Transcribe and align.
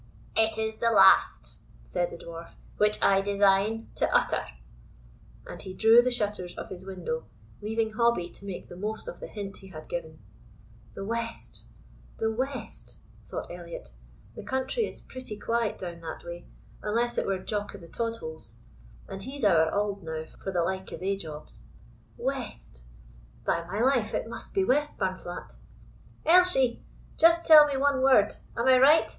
"It 0.35 0.57
is 0.57 0.79
the 0.79 0.89
last," 0.89 1.57
said 1.83 2.09
the 2.09 2.17
Dwarf, 2.17 2.55
"which 2.77 2.97
I 3.03 3.21
design 3.21 3.91
to 3.97 4.09
utter;" 4.11 4.43
and 5.45 5.61
he 5.61 5.75
drew 5.75 6.01
the 6.01 6.09
shutters 6.09 6.57
of 6.57 6.69
his 6.69 6.83
window, 6.83 7.27
leaving 7.61 7.91
Hobbie 7.93 8.31
to 8.31 8.47
make 8.47 8.67
the 8.67 8.75
most 8.75 9.07
of 9.07 9.19
the 9.19 9.27
hint 9.27 9.57
he 9.57 9.67
had 9.67 9.87
given. 9.87 10.17
The 10.95 11.05
west! 11.05 11.65
the 12.17 12.31
west! 12.31 12.97
thought 13.27 13.51
Elliot; 13.51 13.93
the 14.35 14.41
country 14.43 14.87
is 14.87 15.01
pretty 15.01 15.37
quiet 15.37 15.77
down 15.77 15.99
that 16.01 16.23
way, 16.25 16.47
unless 16.81 17.19
it 17.19 17.27
were 17.27 17.37
Jock 17.37 17.75
o' 17.75 17.77
the 17.77 17.87
Todholes; 17.87 18.55
and 19.07 19.21
he's 19.21 19.43
ower 19.43 19.69
auld 19.71 20.01
now 20.01 20.25
for 20.43 20.51
the 20.51 20.63
like 20.63 20.91
o' 20.91 20.97
thae 20.97 21.15
jobs. 21.15 21.67
West! 22.17 22.85
By 23.45 23.63
My 23.65 23.79
life, 23.81 24.15
it 24.15 24.25
must 24.27 24.55
be 24.55 24.63
Westburnflat. 24.63 25.57
"Elshie, 26.25 26.81
just 27.17 27.45
tell 27.45 27.67
me 27.67 27.77
one 27.77 28.01
word. 28.01 28.33
Am 28.57 28.65
I 28.67 28.79
right? 28.79 29.07